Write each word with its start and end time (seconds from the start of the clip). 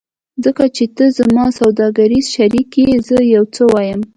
ځکه 0.43 0.63
چې 0.75 0.85
ته 0.95 1.03
زما 1.17 1.45
سوداګریز 1.59 2.25
شریک 2.35 2.69
یې 2.83 2.95
زه 3.07 3.17
یو 3.35 3.43
څه 3.55 3.61
وایم 3.71 4.01